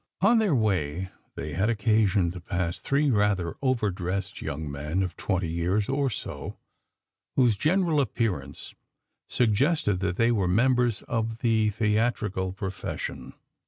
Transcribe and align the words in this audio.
On 0.21 0.39
their 0.39 0.55
way 0.55 1.09
they 1.35 1.53
had 1.53 1.69
occasion 1.69 2.31
to 2.31 2.39
pass 2.41 2.79
three 2.79 3.11
rather 3.11 3.55
overdressed 3.61 4.41
young 4.41 4.67
men 4.71 5.03
of 5.03 5.15
twenty 5.15 5.47
years 5.47 5.87
or 5.87 6.09
so, 6.09 6.57
whose 7.35 7.55
general 7.55 8.01
appearance 8.01 8.73
suggested 9.27 9.99
that 9.99 10.15
they 10.17 10.31
were 10.31 10.47
members 10.47 11.03
of 11.03 11.41
the 11.43 11.69
theatrical 11.69 12.51
profession. 12.51 13.33